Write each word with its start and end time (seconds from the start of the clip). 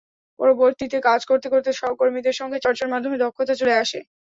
পরবর্তীতে 0.39 0.97
কাজ 1.07 1.21
করতে 1.29 1.47
করতে 1.49 1.69
সহকর্মীদের 1.73 2.35
সঙ্গে 2.39 2.57
চর্চার 2.65 2.91
মাধ্যমে 2.93 3.17
দক্ষতা 3.23 3.53
চলে 3.61 3.75
আসে। 3.83 3.99